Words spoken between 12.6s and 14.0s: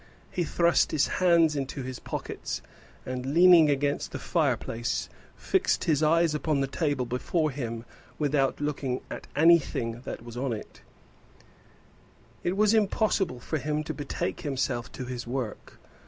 impossible for him to